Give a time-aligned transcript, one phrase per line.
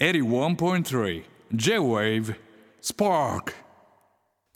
[0.00, 1.22] 81.3
[1.54, 2.34] J-Wave
[2.82, 3.52] Spark.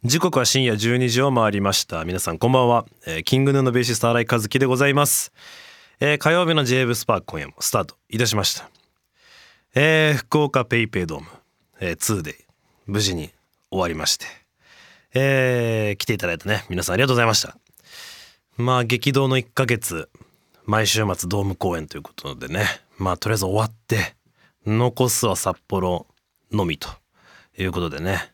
[0.03, 2.05] 時刻は深夜12時を回りました。
[2.05, 5.33] 皆さんこんばんは、えーキングヌーのベーシスト新井和樹でございます、
[6.01, 8.69] えー火曜日の j ブスパーク今夜もスタートいたしました、
[9.77, 11.27] えー福岡ペイペイドーム、
[11.79, 12.35] えー、2で
[12.87, 13.31] 無事に
[13.71, 14.27] 終わりまして、
[15.15, 16.65] えー来ていただいたね。
[16.69, 17.57] 皆さんありがとうございました。
[18.57, 20.09] まあ激動の1ヶ月
[20.65, 22.65] 毎週末ドーム公演ということでね。
[22.99, 24.18] まあとりあえず終わって
[24.67, 26.07] 残すは札幌
[26.53, 26.89] のみと
[27.59, 28.33] いうことでね。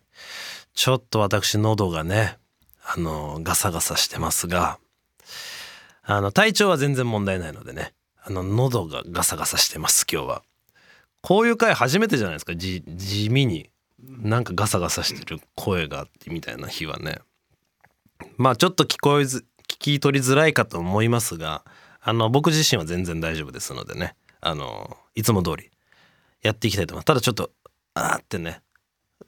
[0.74, 2.36] ちょっと私喉がね
[2.84, 4.78] あのガサガサしてますが
[6.02, 7.92] あの体調は全然問題ないのでね。
[8.22, 10.42] あの喉がガサガサしてます今日は。
[11.22, 12.54] こういう回初めてじゃないですか。
[12.56, 12.82] 地
[13.30, 13.70] 味に。
[13.98, 17.20] なんかガサガサしてる声があってみたいな日はね。
[18.36, 21.64] まあちょっと聞こえず聞き取りづらいかと思いますが
[22.00, 24.14] あの僕自身は全然大丈夫ですのでね。
[24.41, 25.70] あのいつも通り
[26.44, 27.50] やっていきたいと思いますただちょっと
[27.94, 28.60] あーってね。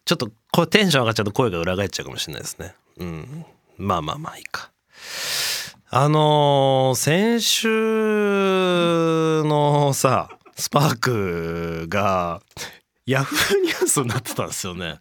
[0.05, 2.75] ちょっとこうテンション上がっちゃうと声が裏返っちゃうかもしれないですね。
[2.99, 3.45] うん。
[3.79, 4.71] まあまあまあいいか。
[5.89, 7.69] あのー先週
[9.45, 12.41] のさスパークが
[13.07, 14.99] ヤフーニュースになってたんですよね。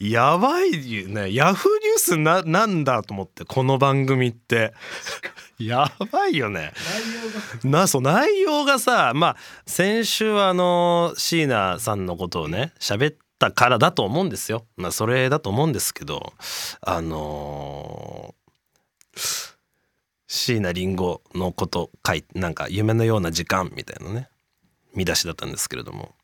[0.00, 1.34] やばいよね。
[1.34, 4.72] ヤフーニュースななんだと思ってこの番組って。
[5.60, 6.72] やばいよね。
[7.64, 14.64] なそう内容がさまあ先週はあの椎名さんのことをね喋ったからだと思うんですよ。
[14.78, 16.32] まあそれだと思うんですけど
[16.80, 19.50] あのー
[20.32, 24.28] 椎名林檎のこと書いなんか夢のような時間みたいなね
[24.94, 26.14] 見出しだったんですけれども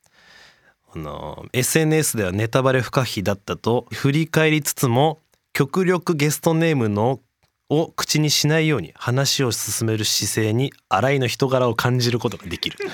[0.96, 5.20] あの SNS ではネタバレ不可避だったと振り返りつつも
[5.52, 7.20] 極力ゲストネームの
[7.68, 12.78] を口にしないように話を進める姿勢に新井の人柄を感じることができる。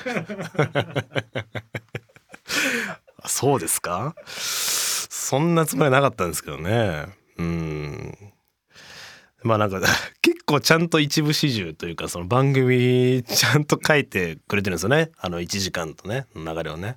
[3.27, 4.17] そうですか？
[4.27, 7.07] そんなつもりはなかったんですけどね。
[7.39, 8.17] うん。
[9.45, 9.81] まあなんか
[10.23, 15.11] 結構ちゃんと一部始終というかその番組ちゃんと書いてくれてるんですよね。
[15.19, 16.97] あの1時間とね流れをね。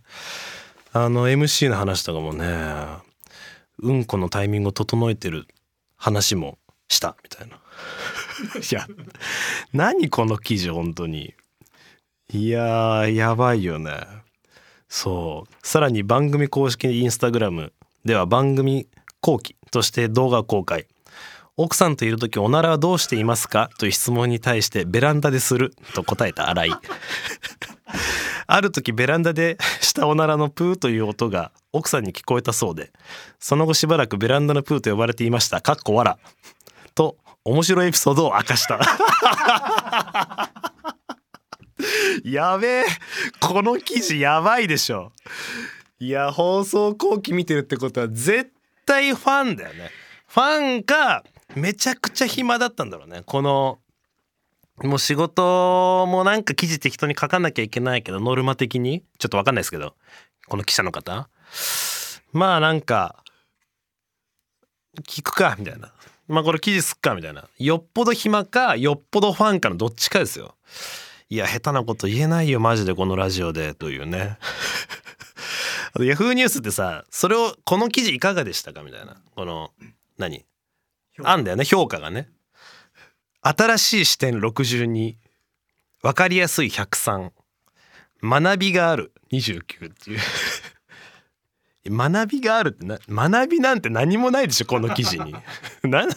[0.97, 2.47] あの MC の話とかもね
[3.79, 5.45] うんこのタイミングを整えてる
[5.97, 6.57] 話も
[6.87, 7.55] したみたいな。
[8.55, 8.87] いや
[9.73, 11.33] 何この記事本当に。
[12.31, 14.07] いやーやばいよね。
[14.87, 15.67] そう。
[15.67, 17.73] さらに番組公式インスタグラム
[18.05, 18.87] では番組
[19.19, 20.87] 後期として動画を公開。
[21.57, 23.69] 奥さんといる時おならはどうしていますか？
[23.79, 25.75] という質問に対してベランダでする？
[25.93, 26.69] と答えた新井
[28.47, 32.91] ある時ベランダで したおならのプーという音が奥さんに聞こえたそうで
[33.39, 35.61] その後しばらくベランダのプーと呼ばれていました。
[35.61, 36.17] かっこわら
[36.93, 38.79] と面白いエピソードを明かした。
[42.23, 42.85] やべえ。
[43.39, 45.11] この記事やばいでしょ。
[45.99, 48.51] いや放送後期見てるってことは絶
[48.85, 49.91] 対ファンだよね。
[50.27, 51.23] ファンか
[51.55, 53.21] めちゃくちゃ暇だったんだろうね。
[53.25, 53.79] この
[54.83, 59.03] もう仕事もなんか記事適当に書かなきゃいけないけどノルマ的に？
[59.19, 59.95] ちょっとわかんないですけど
[60.47, 61.29] この記者の方？
[62.33, 63.23] まあなんか
[65.07, 65.93] 聞くかみたいな。
[66.27, 67.45] まあこれ記事すっかみたいな。
[67.57, 70.55] よっぽど暇かよっぽどファンかのどっちかですよ。
[71.29, 74.37] いや下手なこと言えないよマジでこのラジオでというね。
[75.93, 79.15] あとヤフーニュースってさそれをこの記事いかがでしたかみたいな。
[79.35, 79.71] この
[80.17, 80.43] 何？
[81.23, 82.29] あんだよね評価がね
[83.47, 85.15] 新しい視点62
[86.01, 87.29] 分かりやすい103
[88.23, 89.13] 学びがある。
[89.31, 90.19] 29っていう。
[91.95, 95.35] 学びがあるってな学びなんて何もないでしょこの記事に。
[95.83, 96.07] な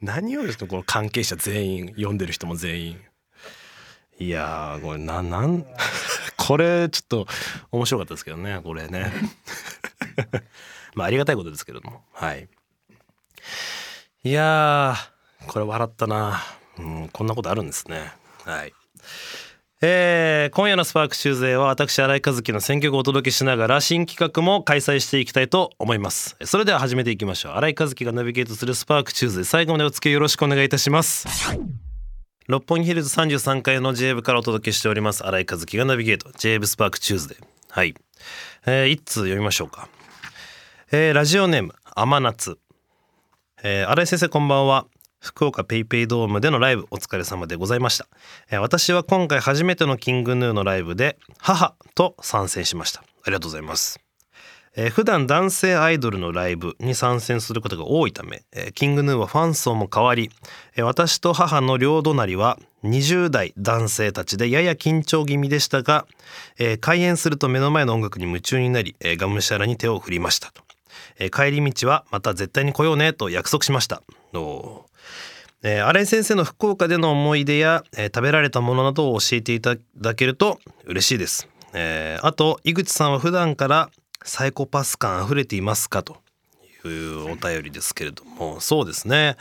[0.00, 3.00] 何をこの関係者全員読んでる人も全員。
[4.20, 5.66] いやこれななん
[6.36, 7.26] これちょっと
[7.72, 9.12] 面白かったですけどねこれね。
[10.94, 12.04] まあありがたいことですけども。
[12.12, 12.48] はい。
[14.22, 14.94] いや
[15.48, 16.40] これ笑ったな、
[16.80, 18.12] うん、こんなことあるんですね。
[18.44, 18.72] はい。
[19.82, 26.36] えー今夜の SPARK TUESDAY は私新井和樹の選曲をお届けしながら新企画も開催していきたいと思います。
[26.44, 27.52] それでは始めていきましょう。
[27.52, 31.26] 新井和樹がナビゲートする SPARK TUESDAY 最後までお付き合いよろしくお願いいたします。
[32.46, 35.24] 六本木ヒルズ33階の J 部からお届けしております。
[35.24, 36.30] 新井和樹がナビゲート。
[36.36, 37.94] J-WAVE SPARK TUESDAYはい、
[38.66, 39.88] えー、一通読みましょうか、
[40.90, 42.58] えーラジオネーム甘夏。
[43.62, 44.86] えー新井先生こんばんは。
[45.20, 48.08] 福岡ペイペイドームでのライブお疲れ様でございました、
[48.58, 53.00] 私は今回初めてのキングヌーのライブで母と参戦しました。
[53.00, 54.00] ありがとうございます。
[54.76, 60.30] えー普段男性アイドルのライブに参戦することが多いため、えーキングヌーはファン層も変わり、
[60.78, 66.06] 私と母の両隣は20代男性たちでやや緊張気味でしたが、
[66.80, 70.62] 開演すると目の前の音楽に夢中になり、がむしゃらに手を振りましたと、
[71.30, 74.02] 帰り道はまた絶対に来ようねと約束しました。
[74.32, 74.86] お
[75.62, 83.90] えー新井先生の福岡での思い出や、えー食べられたものなどを教えていただけると嬉しいです、えーあと井口さんは普段から
[84.24, 86.18] サイコパス感あふれていますかと
[86.84, 89.36] いうお便りですけれどもそうですね。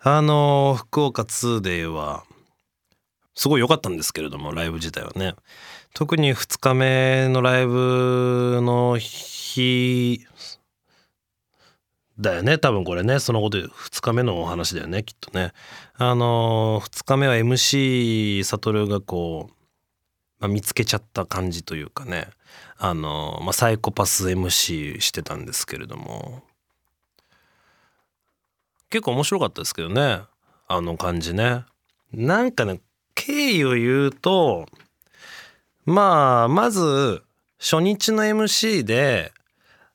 [0.00, 2.24] あの福岡 2day は
[3.34, 5.34] すごい良かったんですけれどもライブ自体はね。
[5.94, 10.24] 特に2日目のライブの日
[12.20, 13.18] だよね多分これね。
[13.18, 15.52] そのこと2日目のお話だよねきっとね。
[15.96, 19.54] あの2日目は MC 悟がこう、
[20.40, 22.28] まあ、見つけちゃった感じというかね。
[22.76, 26.42] あの、まあ、サイコパス MC してたんですけれども。
[28.90, 30.20] 結構面白かったですけどね
[30.66, 31.64] あの感じね。
[32.12, 32.80] なんかね
[33.14, 34.66] 経緯を言うと
[35.84, 37.22] まあまず
[37.58, 39.32] 初日の MC で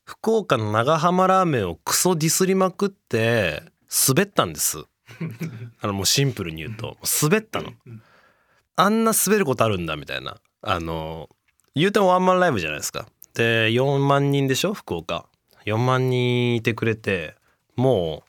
[0.04, 3.62] 福岡の長浜ラーメンをクソディスりまくって
[4.08, 4.84] 滑ったんです。
[5.80, 6.96] あのもうシンプルに言うと。
[7.22, 7.72] 滑ったの。
[8.76, 10.36] あんな滑ることあるんだみたいな。
[10.62, 11.28] あの
[11.74, 13.06] 言うてもワンマンライブじゃないですか。
[13.34, 15.26] で4万人でしょ福岡。
[15.64, 17.34] 4万人いてくれて
[17.76, 18.24] も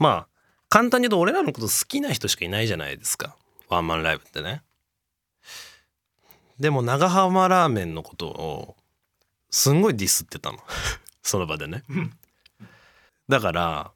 [0.00, 0.28] うまあ
[0.68, 3.36] 簡単に言うと俺らのこと好きな人しかいないじゃないですか。
[3.68, 4.62] ワンマンライブってね。
[6.58, 8.76] でも長浜ラーメンのことを
[9.52, 10.58] すんごいディスってたの。
[11.22, 11.84] その場でね。
[13.28, 13.92] だから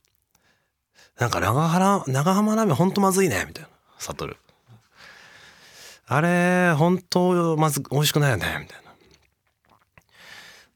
[1.19, 3.70] なんか長浜長浜ラーメンほんとまずいねみたいな。
[3.99, 4.37] 悟
[6.08, 8.82] あれ本当まず美味しくないよねみたい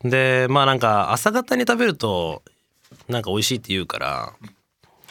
[0.03, 0.11] な。
[0.11, 2.43] でまあなんか朝方に食べると
[3.07, 4.35] なんか美味しいって言うから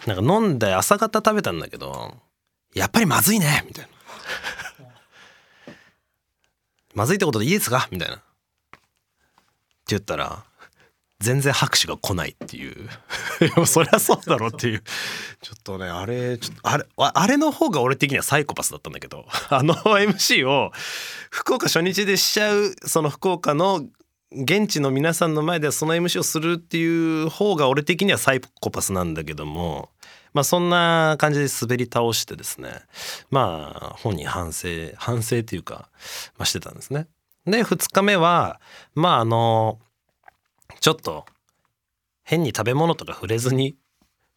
[0.07, 2.17] なんか飲んで朝方食べたんだけど
[2.73, 3.89] やっぱりまずいねみたいな。
[6.95, 8.21] まずいってことでいいですかみたいな。
[9.89, 10.43] 言ったら
[11.19, 12.89] 全然拍手が来ないっていう
[13.67, 14.83] そりゃそうだろうっていう
[15.41, 20.71] ちょっとねあれちょっとあれああれの方が俺的にはサイコパスだったんだけど あの MC を
[21.29, 23.85] 福岡初日でしちゃうその福岡の
[24.31, 29.89] 現地の皆さんの前でその MC をするっていう方が俺的にはサイコパスなんだけども
[30.33, 32.83] まあそんな感じで滑り倒してですね
[33.29, 35.89] まあ本人反省反省っていうか、
[36.37, 37.07] まあ、してたんですね。
[37.45, 38.59] で2日目は
[38.95, 39.79] まああの
[40.79, 41.25] ちょっと
[42.23, 43.75] 変に食べ物とか触れずに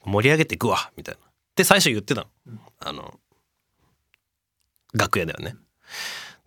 [0.04, 1.20] 盛り上げていくわみたいな。
[1.56, 2.26] で最初言ってたの。
[2.80, 3.14] あの
[4.94, 5.56] 楽屋だよね。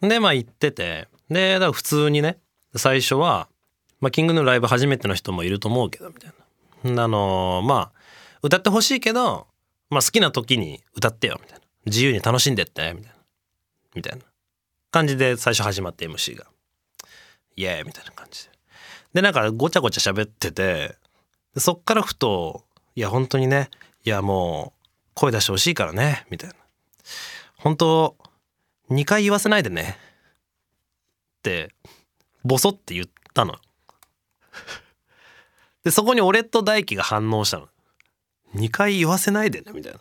[0.02, 2.40] でまあ行っててでだから普通にね
[2.76, 3.48] 最初は、
[4.02, 6.34] まあ、キングのライブ初めての人もいると思うけどみたい
[6.84, 7.04] な。
[7.04, 7.92] あのまあ
[8.42, 9.48] 歌ってほしいけど、
[9.90, 13.18] まあ、好きな時に歌ってよみたいな自由に楽しんでってみたいな
[13.96, 14.26] みたいな
[14.96, 16.46] 感じで最初始まって MC が。
[17.58, 18.52] イエーイみたいな感じで。
[19.16, 20.96] でなんかごちゃごちゃ喋ってて
[21.58, 22.64] そっからふと
[22.96, 23.70] いや本当にね
[24.06, 26.56] いやもう声出してほしいからねみたいな。
[27.58, 28.16] 本当
[28.90, 29.98] 2回言わせないでね
[31.40, 31.76] って
[32.46, 33.56] ボソって言ったの。
[35.84, 37.68] でそこに俺と大輝が反応したの。
[38.56, 40.00] 2回言わせないでねみたいな。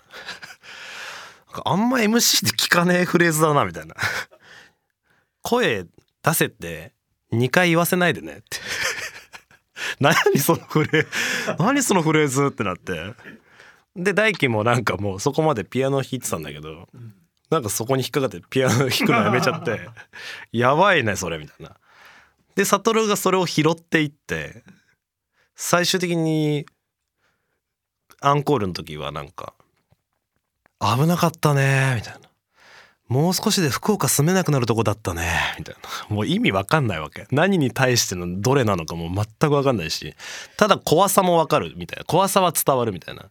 [1.52, 3.96] なんかあんま MC で聞かねえフレーズだなみたいな。
[5.44, 5.84] 声
[6.22, 6.94] 出せって
[7.32, 8.58] 2回言わせないでねって。
[10.00, 11.08] 何そのフレーズ？
[11.62, 13.14] 何そのフレーズってなって。
[13.94, 16.88] で大輝もなんかもうそこまでピアノ弾いてたんだけど
[17.48, 19.88] なんかそこに引っかかってピアノ弾くのやめちゃって
[20.50, 21.76] やばいねそれみたいな。
[22.56, 24.64] で悟がそれを拾っていって
[25.54, 26.66] 最終的に
[28.20, 29.54] アンコールの時はなんか
[30.80, 32.28] 「危なかったね」みたいな
[33.08, 35.74] 「もう少しで福岡住めなくなるとこだったね」みたい
[36.08, 36.14] な。
[36.14, 37.26] もう意味わかんないわけ。
[37.30, 40.14] 何に対してのどれなのかも全くわかんないし。
[40.56, 42.04] ただ怖さもわかるみたいな。
[42.04, 43.26] 怖さは伝わるみたいな。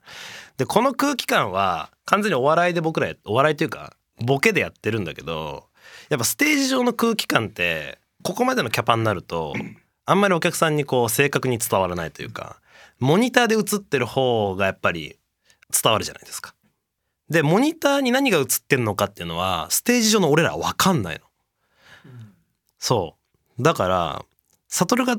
[0.57, 5.65] でこの空気感は完全にお笑いで僕らお笑いというかボケでやってるんだけど
[6.09, 9.53] やっぱステージ上の空気感ってここまでのキャパになると
[10.05, 12.57] あんまりお客さんにこう正確に伝わらないというか
[12.99, 15.17] モニターで映ってる方がやっぱり
[15.71, 16.52] 伝わるじゃないですか。
[17.33, 21.25] でモニターに何が映ってるのかっていうのはステージ上の俺らは分かんないの。
[22.77, 23.17] そ
[23.59, 23.63] う。
[23.63, 24.25] だから
[24.67, 25.17] 悟が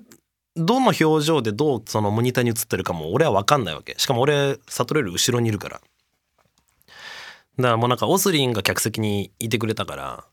[0.56, 3.96] どの表情でどうそのモニターに映ってるかも俺は分かんないわけ。
[3.98, 5.80] しかも俺悟より後ろにいるから。
[5.80, 10.24] だからもうなんかオスリンが客席にいてくれたから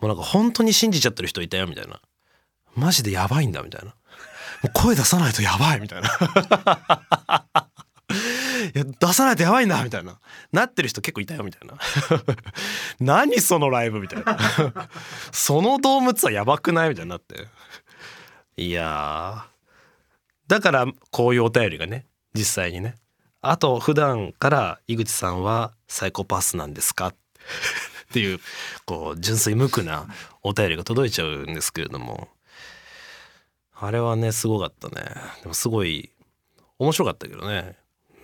[0.00, 2.00] もうなんか本当に信じちゃってる人いたよみたいな。
[2.76, 3.88] マジでやばいんだみたいな。
[3.88, 3.94] も
[4.68, 6.08] う声出さないとやばいみたいな。
[8.74, 10.18] いや出さないとやばいんだみたいな。
[10.52, 11.78] なってる人結構いたよみたいな。
[13.00, 14.38] 何そのライブみたいな。
[15.32, 17.48] その動物はやばくないみたいになって。
[18.56, 19.46] いや
[20.46, 22.96] だからこういうお便りがね実際にね。
[23.40, 27.08] あと普段から井口さんはサイコパスなんですか？
[27.08, 27.14] っ
[28.12, 28.40] ていう
[28.86, 30.06] こう純粋無垢な
[30.42, 32.28] お便りが届いちゃうんですけれども。
[33.76, 35.04] あれはねすごかったね。
[35.42, 36.10] でもすごい
[36.78, 37.76] 面白かったけどね。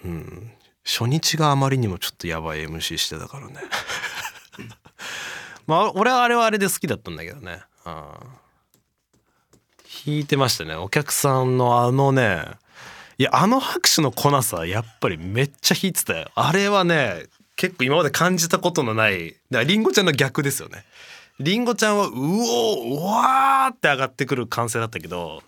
[0.04, 0.52] うん
[0.84, 3.54] 初日があまりにもちょっとやばい MC してたからね。
[5.66, 7.62] まあ俺はあれはあれで好きだったんだけどね。
[7.86, 8.40] うん
[10.06, 10.74] 弾いてましたね。
[10.74, 12.44] お客さんのあのね
[13.18, 16.30] いやあの拍手の粉さやっぱりめっちゃ弾いてたよ。
[16.34, 17.26] あれはね
[17.56, 20.84] 結構今まで感じたことのないだからりんごちゃんの逆ですよね。
[21.38, 25.42] りんごちゃんはうおうわーって上がってくる歓声だったけど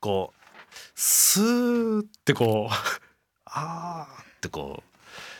[0.00, 2.74] こうスーってこう
[3.54, 4.82] あーってこ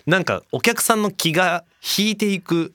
[0.06, 1.64] うなんかお客さんの気が
[1.98, 2.74] 引いていく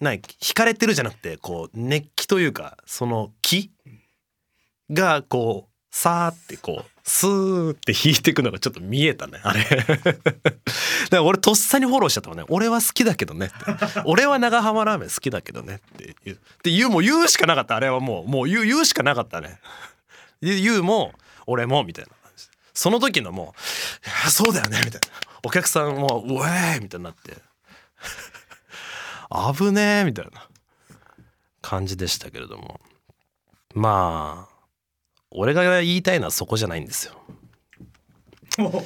[0.00, 0.22] なん引
[0.54, 3.70] かれてるじゃなくてこう熱気というかその気
[4.90, 9.62] がこうさーってこうスーって引いていくのがちょっと見えたねあれ。
[9.64, 10.22] だか
[11.10, 12.44] ら俺とっさにフォローしちゃったもんね。
[12.48, 13.56] 俺は好きだけどねって。
[14.04, 16.36] 俺は長浜ラーメン好きだけどねって言う。
[16.36, 17.76] って言うもう言うしかなかった。
[17.76, 19.60] あれはもうもう言う言うしかなかったね。
[20.42, 21.14] 言うも
[21.46, 22.10] 俺もみたいな。
[22.76, 23.54] その時のも
[24.26, 25.08] うそうだよねみたいな。
[25.42, 27.38] お客さんもううえーみたいになって。
[29.58, 30.46] 危ねえみたいな。
[31.62, 32.80] 感じでしたけれども。
[33.74, 34.54] まあ
[35.30, 37.18] 俺が言いたいのはそこじゃないんですよ。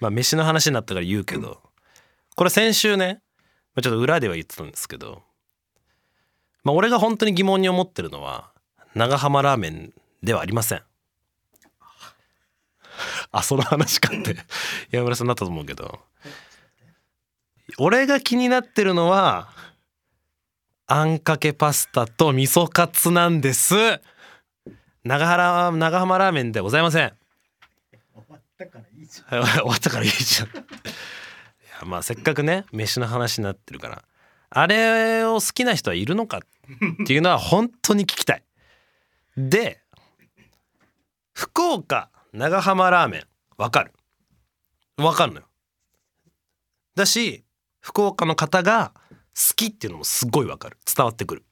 [0.00, 1.60] まあ飯の話になったから言うけど。
[2.36, 3.20] これ先週ね
[3.74, 5.24] まあちょっと裏では言ってたんですけど。
[6.62, 8.52] まあ俺が本当に疑問に思ってるのは
[8.94, 10.82] 長浜ラーメンではありません。
[13.32, 14.36] あその話かって。
[14.90, 16.00] 山村さんなったと思うけど。
[17.78, 19.48] 俺が気になってるのは
[20.86, 23.74] あんかけパスタと味噌カツなんです。
[25.04, 27.12] 長原長浜ラーメンでございません。
[28.14, 29.42] 終わったからいいじゃん。
[29.44, 30.48] 終わったからいいじゃん。
[30.48, 34.04] いやまあせっかくね飯の話になってるから。
[34.48, 36.40] あれを好きな人はいるのかっ
[37.06, 38.42] ていうのは本当に聞きたい。
[39.36, 39.82] で
[41.34, 43.26] 福岡長浜ラーメン。
[43.56, 43.94] わかる。
[44.98, 45.46] わかるのよ。
[46.94, 47.44] だし
[47.80, 48.92] 福岡の方が
[49.34, 50.76] 好きっていうのもすっごいわかる。
[50.84, 51.44] 伝わってくる。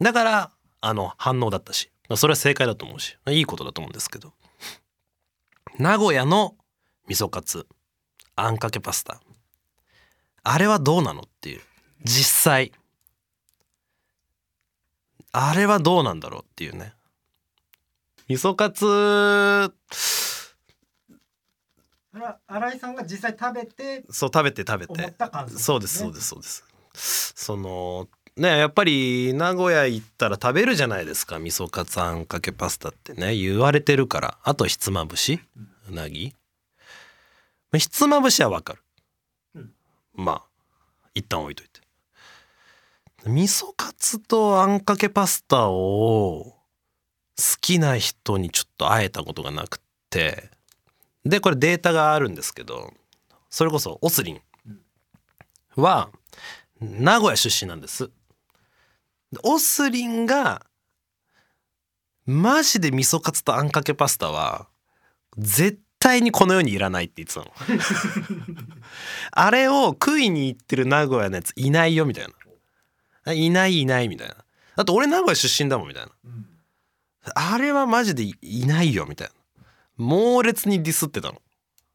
[0.00, 1.90] だからあの反応だったし。
[2.14, 3.16] それは正解だと思うし。
[3.28, 4.34] いいことだと思うんですけど。
[5.80, 6.54] 名古屋の
[7.08, 7.66] 味噌カツ。
[8.36, 9.20] あんかけパスタ。
[10.44, 11.60] あれはどうなのっていう。
[12.04, 12.72] 実際。
[15.32, 16.92] あれはどうなんだろうっていうね。
[18.26, 18.86] 味噌カツ。
[22.46, 26.64] 新井さんが実際食べてそう食べて食べ思ってた感想、そうですそうですそうです。
[27.36, 33.34] そのねやっぱり名古屋行ったら食べるじゃないですか味噌カツあんかけパスタってね。
[33.34, 34.38] 言われてるから。
[34.42, 35.40] あとひつまぶし
[35.90, 36.34] うなぎ。
[37.76, 38.82] ひつまぶしはわかる、
[39.56, 39.72] うん。
[40.14, 40.42] まあ
[41.14, 41.80] 一旦置いといて。
[43.26, 46.54] 味噌カツとあんかけパスタを
[47.36, 50.50] 好きな人にちょっと会えたことがなくて
[51.24, 52.92] でこれデータがあるんですけど
[53.50, 54.40] それこそオスリン
[55.76, 56.10] は
[56.80, 58.10] 名古屋出身なんです。
[59.32, 60.64] でオスリンが
[62.26, 64.68] マジで味噌カツとあんかけパスタは
[65.36, 67.52] 絶対にこの世にいらないって言ってたの。
[69.32, 72.26] あれを食いに行ってる名古屋のやついないよみたい
[73.24, 73.32] な。
[73.32, 74.34] いないいないみたいな。
[74.76, 76.12] だって俺名古屋出身だもんみたいな。
[76.24, 76.53] うん
[77.34, 79.34] あれはマジでいないよみたいな。
[79.96, 81.40] 猛烈にディスってたの。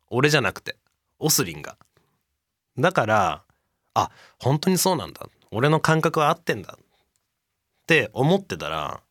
[0.09, 0.77] 俺じゃなくて。
[1.19, 1.77] オスリンが。
[2.77, 3.43] だから、
[3.93, 4.09] あ、
[4.39, 5.27] 本当にそうなんだ。
[5.51, 6.77] 俺の感覚は合ってんだ。
[6.79, 9.01] って思ってたら、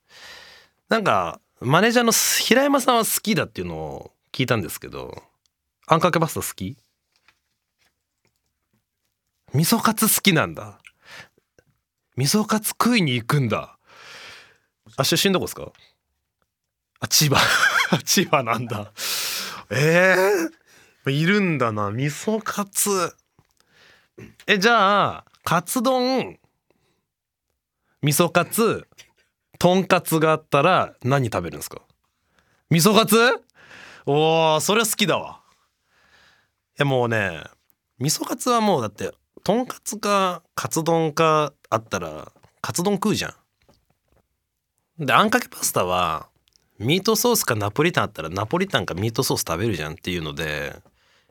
[0.88, 5.22] なんか、マネージャーの平山さんは好きだっていうのを聞いたんですけど、
[5.86, 6.76] あんかけパスタ好き？
[9.52, 10.78] 味噌カツ好きなんだ。
[12.16, 13.78] 味噌カツ食いに行くんだ。
[14.96, 15.72] あ、出身どこですか？
[17.00, 17.36] あ、千葉。
[18.04, 18.92] 千葉なんだ。
[19.70, 20.16] え
[21.06, 21.90] えいるんだな。
[21.90, 23.14] 味噌カツ。
[24.46, 26.38] え、じゃあ、カツ丼、
[28.02, 28.86] 味噌カツ、
[29.58, 31.82] とんかつがあったら何食べるんですか？
[32.70, 33.16] 味噌カツ？
[34.06, 35.40] おー、それは好きだわ。
[36.78, 37.42] いやもうね、
[37.98, 39.12] 味噌カツはもうだって、
[39.44, 43.34] とんかつかカツ丼かあったら、カツ丼食うじゃ
[45.00, 45.06] ん。
[45.06, 46.27] で、あんかけパスタは、
[46.78, 50.76] ミートソースかナポリタンあったらナポリタンかミートソース食べるじゃんっていうので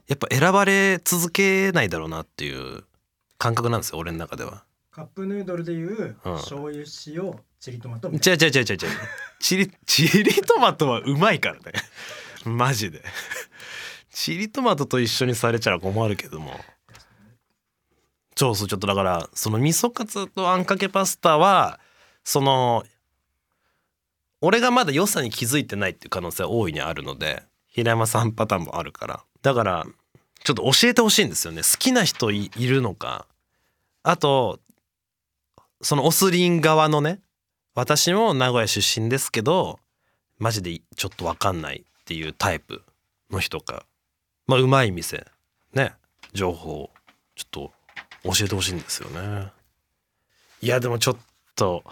[0.08, 2.84] やっぱ選ばれ続けないだろうなっていう
[3.38, 4.64] 感覚なんですよ俺の中では。
[4.92, 6.36] カップヌードルでいううん。
[6.38, 8.78] 醤油塩チリトマト違みたいう違う違う違う違う。
[9.40, 11.62] チリチリトマトはうまいからね。
[12.46, 13.02] マジで。
[14.12, 16.60] チリトマトと一緒にされちゃら困るけども。
[18.36, 21.80] そうそうちょっとだからその味噌カツとあんかけパスタは
[22.24, 22.84] その
[24.42, 29.24] 俺がまだ良さに気づいてないっていう可能性は大いにあるので平山さんパターンもあるから。
[29.42, 29.86] だから
[30.44, 31.62] ちょっと教えてほしいんですよね。
[31.62, 33.28] 好きな人いるのか。
[34.04, 34.60] あと
[35.82, 37.20] そのオスリン側のね
[37.76, 39.80] 私も名古屋出身ですけど
[40.40, 42.84] マジでちょっと分かんないっていうタイプ
[43.30, 43.86] の人か。
[44.48, 45.28] まあうまい店
[45.74, 45.94] ね
[46.34, 46.90] 情報
[47.36, 47.72] ちょっと
[48.24, 49.52] 教えてほしいんですよね。
[50.62, 51.18] いやでもちょっ
[51.56, 51.84] と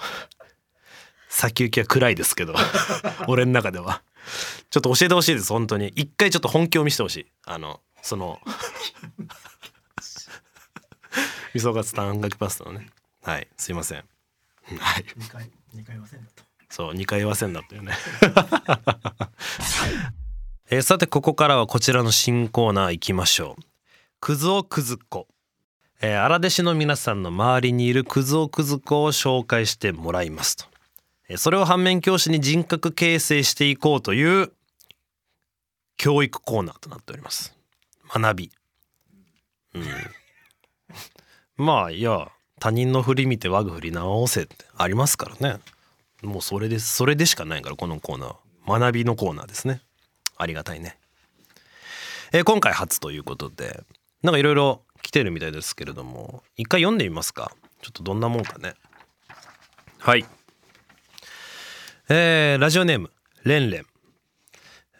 [1.36, 2.56] 先行きは暗いですけど
[3.28, 4.02] 俺の中では。
[4.70, 5.90] ちょっと教えてほしいです本当に。
[5.90, 7.28] 一回ちょっと本気を見せてほしい。
[7.46, 8.40] あのその
[11.54, 12.90] 味噌カツとあんかけパスタのね。
[13.22, 14.00] はいすいません。
[14.00, 14.04] は
[15.00, 15.06] い。
[15.18, 16.44] 二回二回はせんだと。
[16.70, 17.94] そう2回言わせんだったよね。
[20.72, 23.64] えーさてここからはこちらの新コーナー行きましょう。
[24.22, 25.28] クズオクズコ
[26.00, 30.64] えー荒弟子の皆さんの周りにいるクズオクズコを紹介してもらいますと。
[30.66, 30.75] えー
[31.38, 34.52] それを反面教師に人格形成していこうという
[35.98, 37.56] 教育コーナーとなっております。
[38.14, 38.52] 学び。
[39.74, 39.86] うん。
[41.66, 45.62] まあいや他人の振り見て我が振り直せってありますからね。
[46.22, 49.82] もうそれですそれでしかないからこのコーナー学びのコーナーですね。
[50.38, 50.98] ありがたいね、
[52.34, 53.84] えー今回初ということで
[54.22, 57.52] なんかいろいろ来てるみたいですけれども一回読んでみますか。
[57.82, 58.74] ちょっとどんなもんかね。
[60.00, 60.26] はい。
[62.08, 63.10] えーラジオネーム
[63.46, 63.86] レンレン。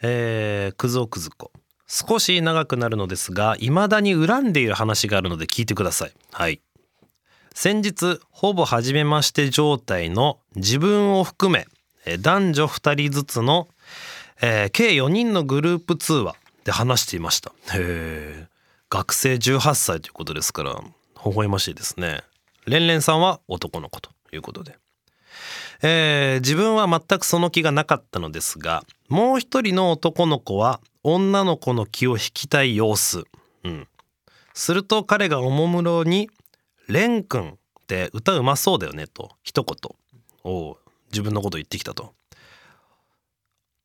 [0.02, 1.52] えー、くずおくずこ
[1.86, 6.12] 少し長くなるのですが未だに恨んでいる話があるので聞いてください。
[6.32, 6.60] はい。
[7.54, 11.68] 先日ほぼ初めまして状態の自分を含め
[12.18, 13.68] 男女2人ずつの、
[14.42, 16.34] えー計4人のグループ通話
[16.64, 17.52] で話していました。
[17.72, 18.46] へえ
[18.90, 20.74] 学生18歳ということですから
[21.24, 22.24] 微笑ましいですね。
[22.66, 24.76] レンレンさんは男の子ということで。
[25.82, 33.24] えー自分は全くその気がなかったのですがもう一人の男の子は女の子の気を引きたい様子、
[33.64, 33.88] うん、
[34.54, 36.30] すると彼がおもむろに
[36.88, 37.54] 「レン君っ
[37.86, 39.96] て歌うまそうだよね」と一言。
[40.46, 40.78] を
[41.10, 42.14] 自分のこと言ってきたと。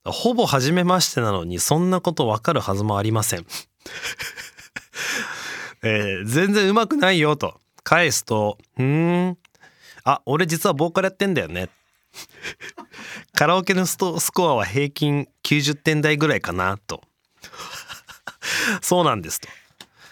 [0.05, 3.45] ほぼ初めましてなのにそんなことわかるはずもありません。
[5.83, 7.59] えー全然うまくないよと。
[7.83, 9.37] 返すと「うん。
[10.03, 11.69] あ俺実はボーカルやってんだよね」
[13.33, 17.01] カラオケのストスコアは平均90点台ぐらいかなと。
[18.81, 19.47] そうなんですと。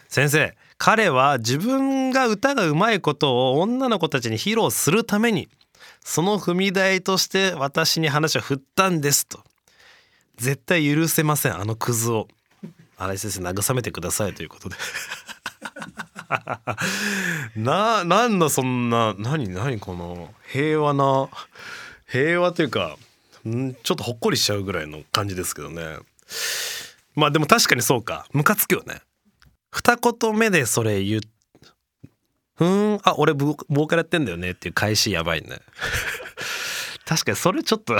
[0.07, 5.49] 先生彼は自分が歌がうまいことを女の子たちに披露するために
[6.03, 9.43] その踏み台として私に話を振ったんですと。
[10.37, 12.27] 絶対許せませんあのクズを。
[12.97, 14.75] 新井先生慰めてくださいということで。
[17.55, 21.29] ななんだそんな何何この平和な
[22.11, 22.97] 平和というか
[23.47, 25.97] んちょっとほっこりしちゃうぐらいの感じですけどね。
[27.15, 28.25] まあでも確かにそうか。
[28.33, 29.01] ムカつくよね。
[29.71, 31.21] 二言目でそれ言う。
[32.55, 34.51] ふーんあ俺ボボーカルやってんだよね。
[34.51, 35.59] っていう返しやばいね。
[37.05, 37.97] 確かにそれちょっと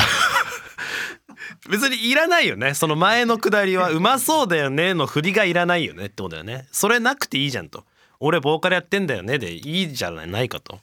[1.69, 2.73] 別にいらないよね。
[2.73, 6.67] その前のくだりは「うまそうだよね」の振りがいらないよねってことだよね。
[6.71, 7.85] それなくていいじゃんと。
[8.19, 10.79] 俺ボーカルやってんだよねでいいじゃないかと。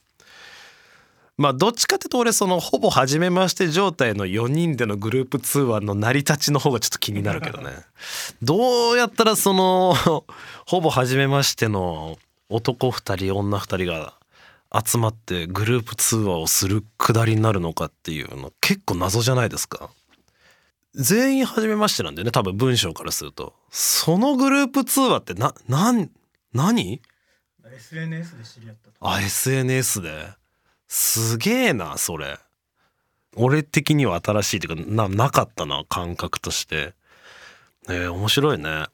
[1.37, 7.73] まあどっちかっていうと俺そのほぼ初めまして状態の4人でのグループ通話の成り立ちの方がちょっと気になるけどね。
[8.43, 9.95] どうやったらその
[10.67, 12.19] ほぼ初めましての
[12.49, 14.15] 男2人女2人が
[14.85, 19.91] 集まってグループ通話をするくだりになるのかっていうの結構謎じゃないですか。
[20.95, 23.55] 全員初めましてなんだよね多分文章からすると。
[23.71, 26.11] そのグループ通話ってななん
[26.55, 27.03] 何
[27.63, 28.97] ？SNS で知り合ったと。
[29.01, 30.29] あ SNS で
[30.89, 32.39] すげえなそれ。
[33.35, 36.95] 俺的には新しいっていうかななかったな感覚として。
[37.89, 38.87] えー、面白いね。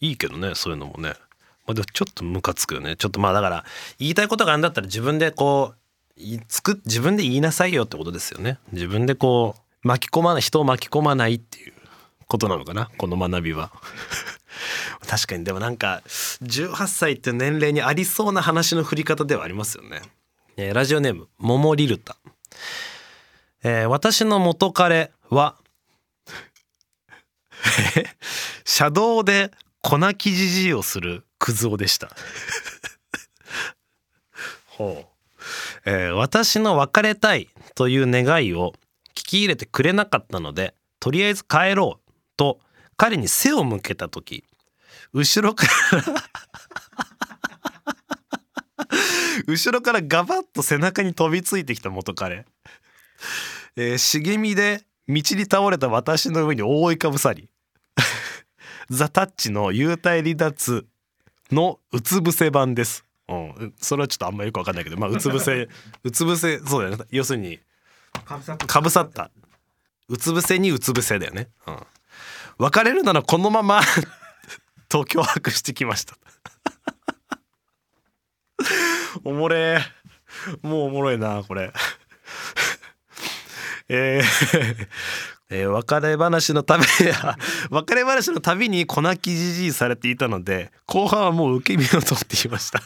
[0.00, 1.14] いいけどねそういうのもね、
[1.66, 2.96] まあ、でもちょっとムカつくよね。
[2.96, 3.64] ちょっとまあだから
[3.98, 5.78] 言いたいことがあるんだったら自分でこう
[6.16, 8.58] 自分で言いなさいよってことですよね。
[8.72, 11.72] 自分でこう巻き込まない人を巻き込まないっていう
[12.26, 13.72] ことなのかなこの学びは。
[15.06, 15.44] 確かに。
[15.44, 20.02] でもなんか18歳って年齢にありそうな話の振り方ではありますよね、
[20.60, 22.16] えーラジオネームモモリルタ、
[23.62, 25.54] えー私の元彼は
[28.64, 32.10] 車道で粉木じじいをするクズ男でした。
[34.66, 35.44] ほう、
[35.84, 38.74] えー私の別れたいという願いを
[39.14, 42.60] 聞き入れてくれなかったのでとりあえず帰ろうと
[42.96, 44.42] 彼に背を向けた時
[45.12, 46.02] 後ろから
[49.46, 52.46] 後ろからガバッと背中に飛びついてきた元彼、
[53.76, 57.48] えー茂みで道に倒れた私の上に覆いかぶさり
[58.90, 60.86] ザ・タッチの幽体離脱
[61.52, 63.04] のうつ伏せ版です。
[63.28, 65.68] うん、それはちょっとあんまよくわかんないけど、まあ、うつ伏せ、
[66.02, 67.04] うつ伏せ、そうだよね。
[67.10, 67.60] 要するに、
[68.66, 69.30] かぶさった。
[70.08, 71.48] うつ伏せにうつ伏せだよね。
[71.66, 71.86] うん。
[72.58, 73.82] 別れるならこのまま
[74.88, 76.16] と脅迫してきました。
[79.24, 79.80] おもれ。
[80.62, 81.72] もうおもろいな、これ。
[83.88, 84.86] えー
[85.50, 87.38] えー別れ話のたびや
[87.70, 92.82] 別れ話のたびに粉木じじいされていたので後半はもう受け身を取っていました、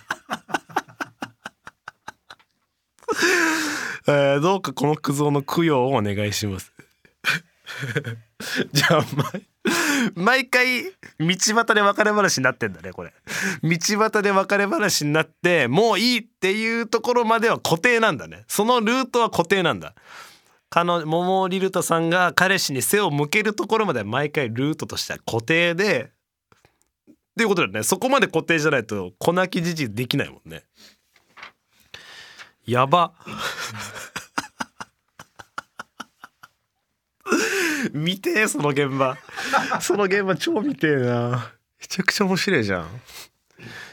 [4.06, 6.72] えーどうかこのクズ男の供養をお願いします。
[8.72, 9.46] じゃあ毎
[10.14, 13.12] 毎回道端で別れ話になってんだねこれ。
[13.62, 18.44] 道端で別れ話になってもういいっていうところまでは固定なんだね。
[18.48, 19.94] そのルートは固定なんだ。
[20.70, 26.12] 彼女桃リルタさんが彼氏に背を向けるところまでは毎回ルートとしては固定で
[27.10, 27.82] っていうことだよね。
[27.82, 30.64] そこまで固定じゃないと粉木じじいできないもんね。
[32.64, 33.12] やば。
[37.92, 39.16] 見てえその現場。
[39.80, 41.52] その現場超見てえな。
[41.80, 43.02] めちゃくちゃ面白いじゃん。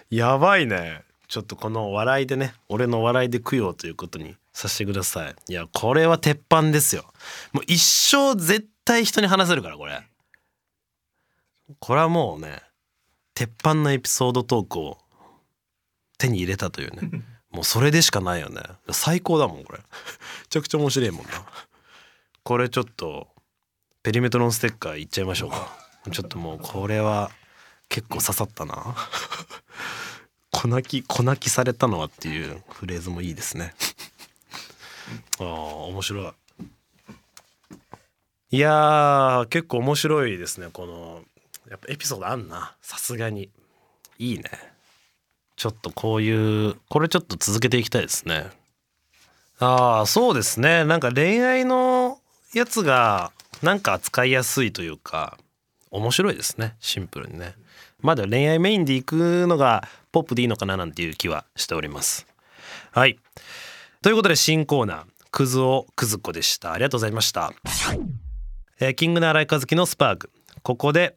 [0.10, 1.04] やばいね。
[1.28, 5.36] ちょっとこの笑いでね俺の笑いで供養ということにさせてください。
[5.47, 7.06] いやこれは鉄板ですよ。
[7.54, 10.02] もう一生絶対人に話せるからこれ。
[11.80, 12.63] これはもうね
[13.36, 14.97] 鉄板のエピソードトークを
[16.17, 17.23] 手に入れたというね。
[17.52, 18.62] もうそれでしかないよね。
[18.91, 19.80] 最高だもんこれ。
[19.80, 19.86] め
[20.49, 21.32] ちゃくちゃ面白いもんな。
[22.43, 23.28] これちょっと
[24.01, 25.49] ペリメトロンステッカーいっちゃいましょう。
[25.49, 25.77] か
[26.09, 27.31] ちょっともうこれは
[27.89, 28.95] 結構刺さったな。
[30.51, 33.75] 粉き粉きされたのはっていうフレーズもいいですね。
[35.39, 36.33] ああ面白い。
[38.51, 41.23] いや結構面白いですねこの
[41.69, 42.75] やっぱエピソードあんな。
[42.81, 43.49] さすがに。
[44.17, 44.43] いいね。
[45.57, 48.49] ちょっとこういうこれちょっと続けていきたいですね。
[49.59, 50.85] ああそうですね。
[50.85, 52.21] なんか恋愛の
[52.53, 55.38] やつがなんか扱いやすいというか
[55.91, 56.76] 面白いですね。
[56.80, 57.56] シンプルにね。
[58.02, 62.26] まだ恋愛メインで行くのがポップでいいのかななんていう気はしております。
[62.91, 63.19] はい。
[64.02, 65.06] ということで新コーナー。
[65.32, 66.74] クズオクズコでした。
[66.74, 67.54] ありがとうございました、
[68.80, 70.32] えーキングの荒井和樹のスパーク。
[70.63, 71.15] ここで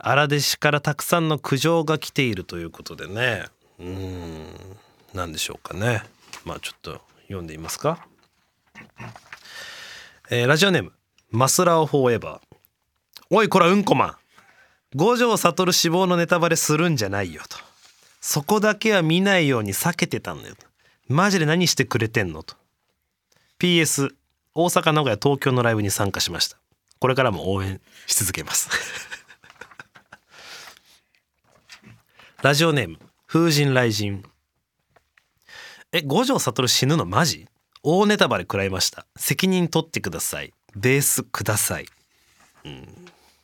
[0.00, 3.44] 荒弟子からたくさんの苦情が来ているということでね。
[3.78, 4.46] うん。
[5.14, 6.02] 何でしょうかね。
[6.44, 8.06] まあちょっと読んでみますか、
[10.30, 10.92] えーラジオネーム。
[11.30, 12.56] マスラオフォーエバー
[13.28, 14.16] おいこらうんこマン
[14.94, 17.58] 五条悟死亡のネタバレするんじゃないよと
[18.22, 20.66] そこだけは見ないように避けてたんだよと
[21.06, 22.42] マジで何してくれてんの？
[22.42, 22.54] と
[23.58, 24.14] PS
[24.54, 26.56] 大阪名古屋東京のライブに参加しました
[26.98, 28.70] これからも応援し続けます。
[32.42, 34.22] ラジオネーム風神雷神
[35.92, 37.48] え五条悟死ぬのマジ
[37.82, 39.06] 大ネタバレ食らいました。
[39.16, 40.52] 責任取ってください。
[40.76, 41.86] ベースください。
[42.64, 42.86] うん。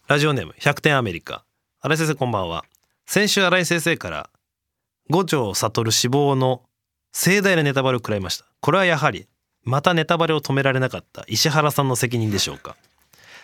[0.07, 1.45] ラジオネーム100点アメリカ。
[1.81, 2.65] 新井先生こんばんは。
[3.07, 4.31] 先週新井先生から
[5.11, 6.63] 五条悟死亡の
[7.13, 8.45] 盛大なネタバレを食らいました。
[8.61, 9.27] これはやはり
[9.63, 12.77] またネタバレを止められなかった石原さんの責任でしょうか。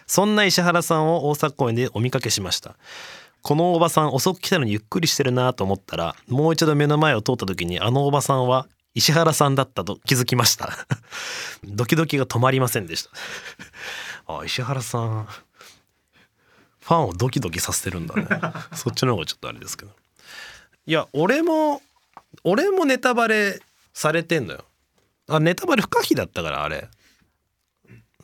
[0.07, 2.77] そんな石原さんを大阪公園でお見かけしました。
[3.43, 10.71] このおばさん遅く来たのにゆっくりしてるなと思ったらもう一度目の前を通った時にあのおばさんは石原さんだったと気づきました。
[11.65, 13.11] ドキドキが止まりませんでした。
[14.41, 15.29] あ石原さん
[16.81, 18.27] ファンをドキドキさせてるんだね。
[18.75, 19.93] そっちの方がちょっとあれですけど。
[20.87, 21.83] いや俺も
[22.43, 23.61] 俺もネタバレ
[23.93, 24.65] されてんのよ。
[25.29, 26.89] あネタバレ不可避だったからあれ。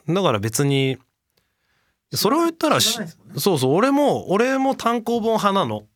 [0.09, 0.99] だから別に
[2.13, 2.83] それを言ったらね。
[3.39, 5.87] そうそう俺も俺も単行本派なの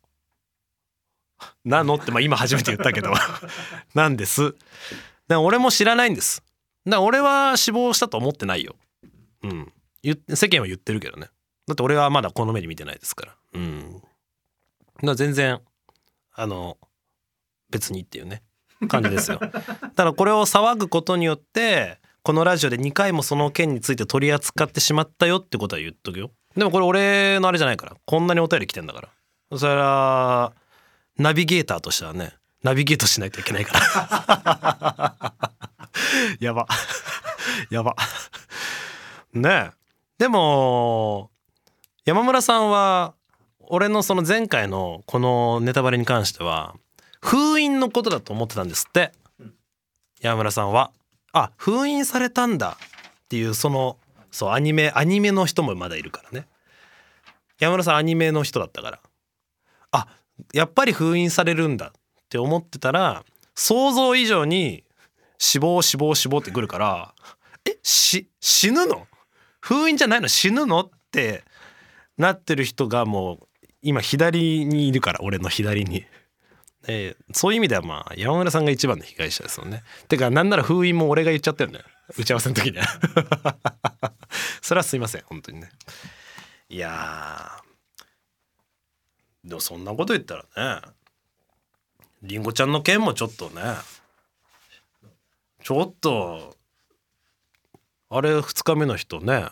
[1.65, 1.95] なの？
[1.95, 3.13] ってまあ今初めて言ったけど。
[3.93, 4.43] なんです。
[4.43, 4.55] だか
[5.27, 6.43] ら俺も知らないんです。
[6.85, 8.75] だから俺は死亡したと思ってないよ。
[9.43, 9.73] うん。
[10.03, 11.29] 世間は言ってるけどね。
[11.67, 13.35] だって俺はまだこの目で見てないですから。
[13.53, 13.93] うん。
[13.93, 14.07] だか
[15.03, 15.61] ら全然
[16.33, 16.77] あの
[17.69, 18.43] 別にっていうね。
[18.87, 19.37] 感じですよ。
[19.39, 26.31] だからこれを騒ぐことによってこのラジオで2回もその件について取り扱ってしまったよってことは言っとくよ。
[26.55, 27.95] でもこれ俺のあれじゃないから。
[28.05, 29.01] こんなにお便り来てんだか
[29.51, 29.57] ら。
[29.57, 30.53] それは
[31.17, 35.33] ナビゲーターとしてはねナビゲートしないといけないから。
[36.39, 36.67] やば。
[37.71, 37.95] やば。
[39.33, 39.71] ねえ。
[40.19, 41.31] でも
[42.05, 43.15] 山村さんは
[43.59, 46.75] 俺のその前回のこのネタバレに関しては
[47.21, 49.11] 封印のことだと思ってたんですって。
[50.21, 50.91] 山村さんは。
[51.33, 53.97] あ封印されたんだっていうその
[54.31, 56.47] そうアニメアニメの人もまだいるからね。
[57.57, 58.99] 山村さんアニメの人だったから。
[59.91, 60.07] あ
[60.53, 61.91] やっぱり封印されるんだっ
[62.29, 63.23] て思ってたら
[63.55, 64.83] 想像以上に
[65.37, 67.13] 死亡死亡死亡ってくるから
[67.65, 69.07] えし死ぬの？
[69.59, 70.27] 封印じゃないの？
[70.27, 70.81] 死ぬの？
[70.81, 71.43] って
[72.17, 73.47] なってる人がもう
[73.81, 76.05] 今左にいるから俺の左に。
[76.87, 79.83] えーそういう意味ではまあ山村さんが一番の被害者ですよね。
[80.07, 81.85] てかなんなら封印も俺が言っちゃってるんだよ
[82.17, 82.85] 打ち合わせの時には
[84.61, 85.69] それはすいません本当にね。
[86.69, 87.51] いや
[89.43, 90.81] でもそんなこと言ったらね
[92.23, 93.61] りんごちゃんの件もちょっとね
[95.63, 96.55] ちょっと
[98.09, 99.47] あれ2日目の人ね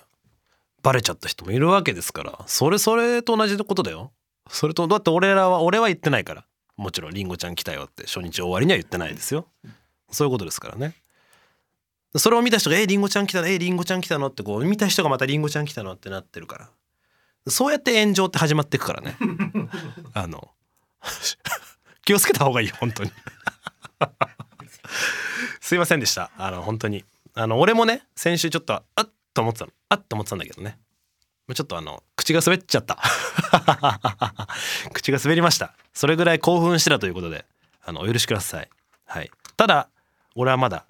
[0.83, 4.11] バレちゃった人もいるわけですからそれそれと同じことだよ。
[4.49, 6.45] それとだって俺らは俺は言ってないから。
[6.75, 9.47] もちろんりんごちゃん来たよって初日終わりには言ってないですよ。
[10.11, 10.95] そういうことですからね。
[12.15, 13.47] それを見た人が「えりんごちゃん来たの？
[13.47, 15.93] えりんごちゃん来たの?」ってこう見た人がまたりんごちゃん来たの？
[15.93, 16.69] ってなってるから。
[17.47, 19.17] そうやって炎上って始まっていくからね。
[20.13, 20.51] あの
[22.03, 23.11] 気をつけた方がいいよ本当に。
[25.61, 26.31] すいませんでした。
[26.37, 27.05] あの本当に。
[27.35, 29.71] あの俺もね先週ちょっとあっと思ってたの。
[29.89, 30.79] あっと思ってたんだけどね。
[31.53, 32.99] ちょっとあの口が滑っちゃった。
[34.93, 35.73] 口が滑りました。
[35.93, 37.45] それぐらい興奮してたということで
[37.83, 38.69] あのお許しください。
[39.05, 39.31] はい。
[39.57, 39.89] ただ
[40.35, 40.85] 俺はまだ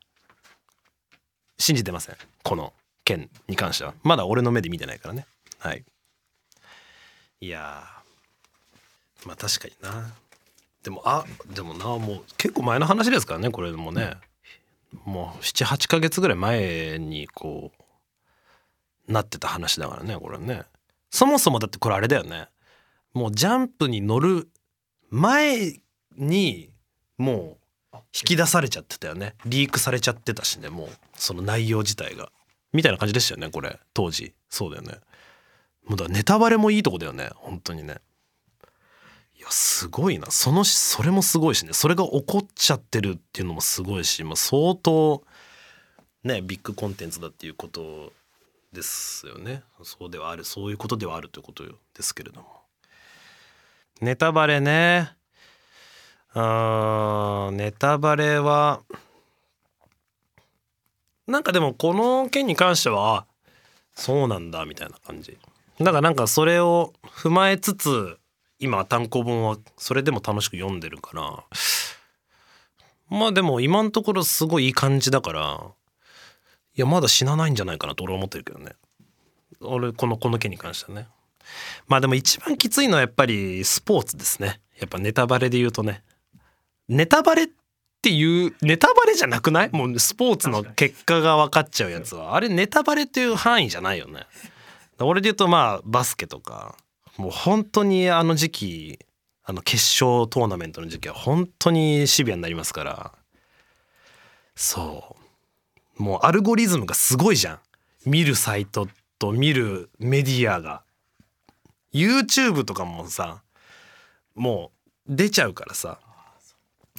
[1.58, 2.18] 信じてません。
[2.44, 2.74] この
[3.06, 3.94] 件に関しては。
[4.04, 5.26] まだ俺の目で見てないからね。
[5.60, 5.84] はい
[7.42, 7.84] いや
[9.26, 10.14] まあ確かにな。
[10.84, 14.18] でもあでもなもう結構前の話ですからねこれもね。
[15.06, 17.72] もう78ヶ月ぐらい前にこ
[19.08, 20.64] うなってた話だからねこれね。
[21.12, 22.48] そもそもだってこれあれだよね。
[23.14, 24.50] もうジャンプに乗る
[25.10, 25.80] 前
[26.18, 26.72] に
[27.18, 27.58] も
[27.94, 29.36] う引き出されちゃってたよね。
[29.46, 32.32] リークされちゃってたしねもうその内容自体が。
[32.72, 33.80] みたいな感じでしたよねこれ。
[33.94, 34.34] 当時。
[34.50, 34.96] そうだよね。
[35.90, 37.32] もうだネタバレもいいとこだよね。
[37.36, 37.98] 本当にね。
[39.36, 40.28] いやすごいな。
[40.30, 41.74] そのそれもすごいしね。
[41.74, 45.24] それが起こっちゃってるっていうのもすごいし、まあ、相当
[46.24, 48.14] ねビッグコンテンツだっていうこと
[48.72, 49.64] ですよね。
[49.82, 50.46] そうではある。
[50.46, 51.74] そういうことではあるということで
[52.04, 52.48] すけれども。
[54.00, 55.12] ネタバレね。
[56.34, 58.82] あーネタバレは
[61.26, 63.26] なんかでもこの件に関しては
[63.96, 65.40] そうなんだみたいな感じ。
[65.80, 68.18] だからなんかそれを踏まえつつ
[68.60, 71.44] 今単行本はそれでも楽しく読んでるから
[73.10, 75.62] まあでも今のところすごいいい感じだから
[76.76, 78.74] いやまだ死なないんじゃないかなと俺は思ってるけどね。
[79.62, 81.08] 俺このこの件に関してはね。
[81.88, 84.62] まあでも一番きついのはやっぱりスポーツですね。
[84.80, 86.04] やっぱネタバレで言うとね。
[86.88, 87.48] ネタバレっ
[88.02, 89.70] ていうネタバレじゃなくない？
[89.72, 92.36] もうスポーツの結果が分かっちゃうやつは。
[92.36, 94.22] あれネタバレっていう範囲じゃないよね。
[95.02, 96.76] 俺で言うとまあバスケとか
[97.18, 99.00] もう本当にあの時期
[99.44, 103.12] あの決勝トーナメントの時期は本当にシビアになりますから。
[104.56, 105.16] そ
[105.98, 106.04] う。
[106.04, 107.60] もうアルゴリズムがすごいじゃん。
[108.06, 110.84] 見るサイトと見るメディアが。
[111.94, 113.42] YouTube とかもさ
[114.36, 114.72] も
[115.08, 116.00] う出ちゃうからさ。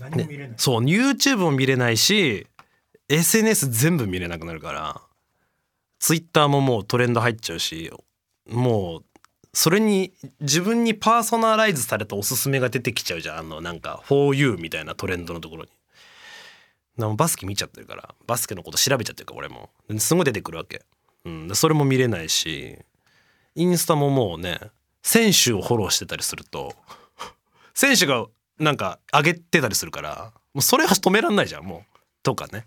[0.00, 2.46] 何も見れない、そう YouTube も見れないし
[3.08, 5.00] SNS 全部見れなくなるから
[6.00, 7.92] Twitter ももうトレンド入っちゃうし
[8.48, 9.04] もう
[9.52, 13.38] それに自分にパーソナライズされたおすすめが出てきちゃうじゃん。
[13.38, 15.70] あのなんか「4U」みたいなトレンドのところに。
[17.16, 19.70] バスケ見ちゃってるからバスケのこと調べちゃってるから俺も。
[19.98, 20.82] すごい出てくるわけ、
[21.24, 22.76] うん、それも見れないし
[23.54, 24.60] インスタももうね
[25.02, 26.74] 選手をフォローしてたりすると
[27.72, 28.26] 選手が
[28.58, 31.98] なんか上げてたりするからもうそれは止めらんないじゃんもう。
[32.22, 32.66] とかね。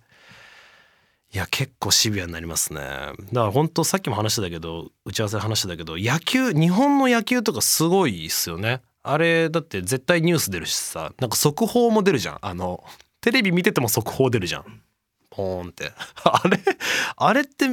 [1.33, 2.79] いや結構シビアになりますね。
[2.81, 8.81] だから本当さっきも話してたけど打ち合わせ話してたけど野球日本の野球とかすごいっすよね。
[9.01, 12.37] あれだって絶対ニュース出るしさなんか速報も出るじゃん。
[12.41, 12.83] あの
[13.19, 14.81] テレビ見てても速報出るじゃん。
[15.31, 15.91] ポーンって。
[16.23, 16.59] あれ
[17.17, 17.65] あれって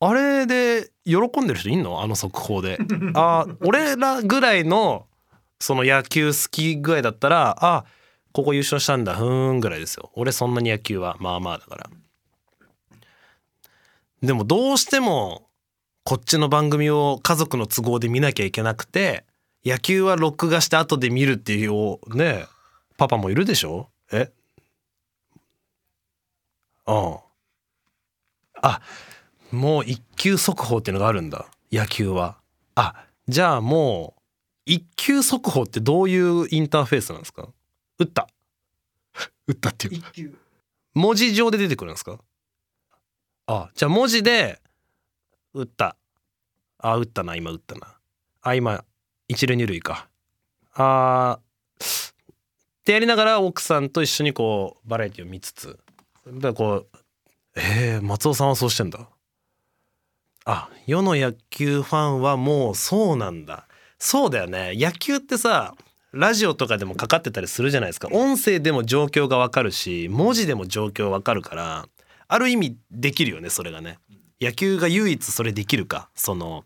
[0.00, 2.02] あれで喜んでる人いんの？
[2.02, 2.78] あの速報で。
[3.14, 5.06] あ俺らぐらいの
[5.60, 7.84] その野球好き具合だったらあ
[8.32, 10.10] ここ優勝したんだふーんぐらいですよ。
[10.14, 11.88] 俺そんなに野球はまあまあだから。
[14.26, 15.48] でもどうしても
[16.04, 19.24] こっちの番組を家族の都合で見なきゃいけなくて
[19.64, 22.46] 野球は録画して後で見るっていうね
[22.96, 23.88] パパもいるでしょ？
[24.12, 24.30] え？
[26.86, 27.16] うん
[28.62, 28.80] あ
[29.52, 31.46] もう一球速報っていうのがあるんだ。
[31.70, 32.36] 野球は。
[32.74, 34.22] あじゃあもう
[34.66, 37.48] 一球速報ってどういうインターフェースなんですか？
[37.98, 38.28] 打った。
[39.46, 40.34] 打ったっていう
[40.94, 42.18] 文字上で出てくるんですか？
[43.46, 44.60] あじゃあ文字で
[45.54, 45.96] 打った。
[46.78, 47.94] あ打ったな今打ったな。
[48.42, 48.84] あ今
[49.28, 50.08] 一塁二塁か。
[50.74, 52.04] あーっ
[52.84, 55.78] てやりながら奥さんと一緒にこうバラエティを見つつ。
[56.26, 56.86] だからこう
[57.56, 59.08] えー、松尾さんはそうしてんだ。
[60.44, 63.66] あ世の野球ファンはもうそうなんだ。
[63.98, 64.72] そうだよね。
[64.74, 65.74] 野球ってさ
[66.12, 68.08] ラジオとかでもかかってたりするじゃないですか。
[68.10, 71.88] 音声でも状況がわかるし文字でも状況わかるから。
[72.28, 73.98] ある意味できるよねそれがね。
[74.40, 76.64] 野球が唯一それできるかその。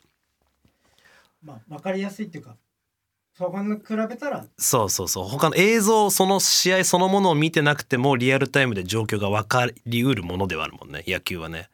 [1.43, 2.57] まあ分かりやすいっていうか
[3.37, 4.45] そこに比べたら。
[4.59, 5.29] そうそうそう。
[5.29, 11.69] 他の映像その試合そのものを見てなくてもリアルタイムで状況が分かりうるものではあるもんね野球はね。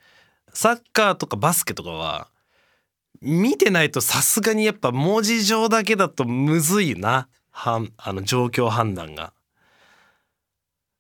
[0.53, 2.29] サッカーとかバスケとかは
[3.21, 9.33] 見てないとさすがにやっぱ文字上だけだとむずいなはんあの状況判断が。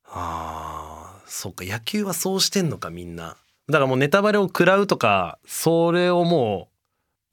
[0.05, 0.86] あー
[1.26, 3.36] そうか野球はそうしてんのかみんな。
[3.68, 6.68] だからもうネタバレを食らうとかそれをも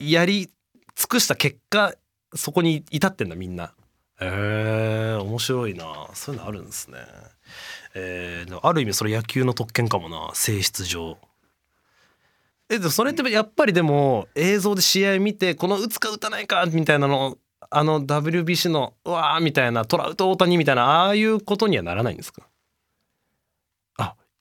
[0.00, 0.50] うやり
[0.96, 1.94] 尽くした結果
[2.34, 3.72] そこに至ってんだみんな。
[4.20, 6.08] へえ面白いな。
[6.14, 6.98] そういうのあるんですね。
[7.94, 10.30] えーある意味それ野球の特権かもな。
[10.34, 11.16] 性質上。
[12.68, 17.36] えでもそれってやっぱりでも映像で試合見てこの打つか打たないかみたいなの
[17.70, 22.42] あの WBC のうわーみたいなトラウト大谷みたいなああいうことにはならないんですか？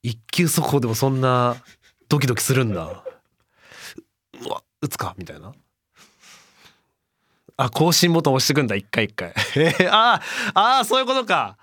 [0.04, 1.56] 一球速報でもそんな
[2.10, 3.04] ドキドキするんだ。
[4.46, 5.16] うわ打つか？
[5.18, 5.54] みたいな。
[7.56, 8.76] あ更新ボタン押してくんだ。
[8.76, 9.34] 一回一回。
[9.56, 10.22] えー、あ
[10.54, 11.58] あそういうことか。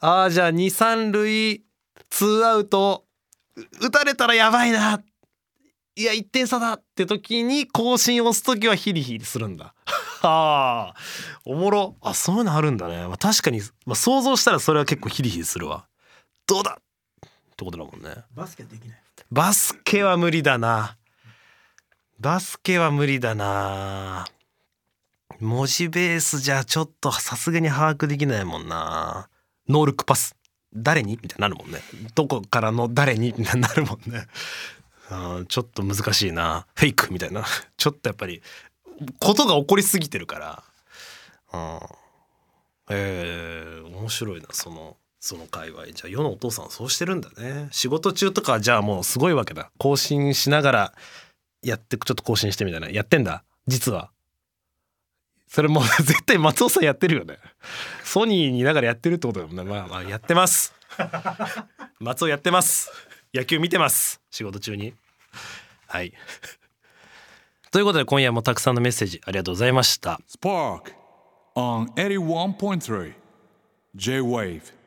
[0.00, 1.62] あーじゃあ二三塁
[2.10, 3.04] ツーアウト。
[3.80, 5.02] 打たれたらやばいな。
[5.94, 6.74] いや1点差だ。
[6.74, 9.74] って時に更新を押す時はヒリヒリするんだ。
[10.20, 11.00] は あ
[11.44, 11.96] おもろ。
[12.00, 15.86] あそういうのあるんだね、まあ、確かに、まあ、想像したらそれは結構ヒリヒリするわ。
[16.46, 16.81] どうだ？
[17.62, 18.22] ってことだもんね。
[18.34, 18.98] バスケできない。
[19.30, 20.96] バスケは無理だな。
[22.18, 24.26] バスケは無理だな。
[25.40, 29.28] 文字ベースじゃちょっとさすがに把握できないもんな。
[29.68, 30.36] ノールックパス。
[30.74, 31.18] 誰に？
[31.22, 31.80] みたいになるもんね。
[32.14, 33.34] どこからの誰に？
[33.36, 34.26] みたいになるもんね。
[35.10, 36.66] うんちょっと難しいな。
[36.74, 37.12] フェイク？
[37.12, 37.44] みたいな。
[37.76, 38.42] ちょっとやっぱり
[39.18, 40.62] ことが起こりすぎてるから。
[41.52, 41.80] うん
[42.90, 45.86] えー、面白いなそのその界隈。
[45.86, 47.68] じゃあ世のお父さんそうしてるんだね。
[47.70, 49.70] 仕事中とかじゃあもうすごいわけだ。
[49.78, 50.94] 更新しながら
[51.62, 52.90] やってちょっと更新してみたいな。
[52.90, 53.44] やってんだ。
[53.68, 54.10] 実は。
[55.46, 57.38] それもう 絶対松尾さんやってるよね。
[58.02, 60.74] ソニーにいながらやってるってことだもんねまあまあやってます。
[62.00, 62.90] 松尾やってます。
[63.32, 64.20] 野球見てます。
[64.28, 64.92] 仕事中に。
[65.86, 66.12] はい。
[67.70, 70.20] ということで今夜もたくさんのメッセージありがとうございました。
[70.28, 70.92] Spark
[71.54, 73.14] on 81.3
[73.94, 74.81] J Wave.